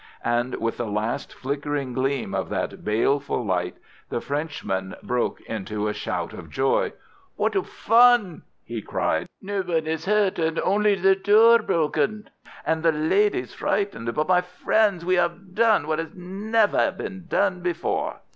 And 0.25 0.55
with 0.55 0.77
the 0.77 0.87
last 0.87 1.31
flickering 1.31 1.93
gleam 1.93 2.33
of 2.33 2.49
that 2.49 2.83
baleful 2.83 3.45
light 3.45 3.77
the 4.09 4.19
Frenchman 4.19 4.95
broke 5.03 5.39
into 5.41 5.87
a 5.87 5.93
shout 5.93 6.33
of 6.33 6.49
joy. 6.49 6.93
"What 7.35 7.55
a 7.55 7.61
fun!" 7.61 8.41
he 8.63 8.81
cried. 8.81 9.27
"No 9.43 9.61
one 9.61 9.85
is 9.85 10.05
hurt, 10.07 10.39
and 10.39 10.57
only 10.61 10.95
the 10.95 11.15
door 11.15 11.59
broken, 11.59 12.31
and 12.65 12.81
the 12.81 12.91
ladies 12.91 13.53
frightened. 13.53 14.11
But, 14.15 14.27
my 14.27 14.41
friends, 14.41 15.05
we 15.05 15.13
have 15.17 15.53
done 15.53 15.85
what 15.85 15.99
has 15.99 16.15
never 16.15 16.89
been 16.89 17.27
done 17.27 17.61
before." 17.61 18.21